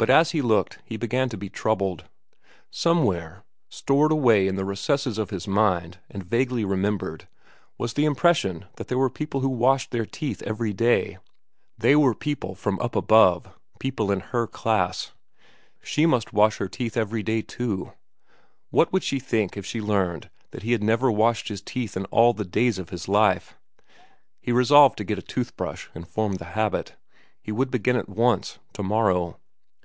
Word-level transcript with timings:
But 0.00 0.08
as 0.08 0.30
he 0.30 0.40
looked, 0.40 0.78
he 0.86 0.96
began 0.96 1.28
to 1.28 1.36
be 1.36 1.50
troubled. 1.50 2.06
Somewhere, 2.70 3.44
stored 3.68 4.10
away 4.10 4.48
in 4.48 4.56
the 4.56 4.64
recesses 4.64 5.18
of 5.18 5.28
his 5.28 5.46
mind 5.46 5.98
and 6.08 6.22
vaguely 6.24 6.64
remembered, 6.64 7.28
was 7.76 7.92
the 7.92 8.06
impression 8.06 8.64
that 8.76 8.88
there 8.88 8.96
were 8.96 9.10
people 9.10 9.40
who 9.40 9.50
washed 9.50 9.90
their 9.90 10.06
teeth 10.06 10.40
every 10.44 10.72
day. 10.72 11.18
They 11.76 11.94
were 11.96 12.12
the 12.12 12.18
people 12.18 12.54
from 12.54 12.80
up 12.80 12.96
above—people 12.96 14.10
in 14.10 14.20
her 14.20 14.46
class. 14.46 15.12
She 15.82 16.06
must 16.06 16.32
wash 16.32 16.56
her 16.56 16.68
teeth 16.70 16.96
every 16.96 17.22
day, 17.22 17.42
too. 17.42 17.92
What 18.70 18.94
would 18.94 19.02
she 19.04 19.18
think 19.18 19.54
if 19.54 19.66
she 19.66 19.82
learned 19.82 20.30
that 20.52 20.62
he 20.62 20.72
had 20.72 20.82
never 20.82 21.10
washed 21.12 21.48
his 21.48 21.60
teeth 21.60 21.94
in 21.94 22.06
all 22.06 22.32
the 22.32 22.46
days 22.46 22.78
of 22.78 22.88
his 22.88 23.06
life? 23.06 23.54
He 24.40 24.50
resolved 24.50 24.96
to 24.96 25.04
get 25.04 25.18
a 25.18 25.22
tooth 25.22 25.54
brush 25.58 25.90
and 25.94 26.08
form 26.08 26.36
the 26.36 26.46
habit. 26.56 26.96
He 27.42 27.52
would 27.52 27.70
begin 27.70 27.96
at 27.96 28.08
once, 28.08 28.58
to 28.72 28.82
morrow. 28.82 29.36